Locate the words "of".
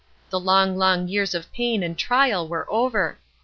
1.35-1.53